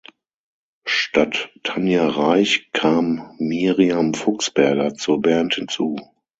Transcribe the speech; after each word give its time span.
Statt 0.87 1.51
Tanja 1.61 2.07
Raich 2.07 2.71
kam 2.73 3.35
Miriam 3.37 4.15
Fuchsberger 4.15 4.95
zur 4.95 5.21
Band 5.21 5.53
hinzu. 5.53 5.95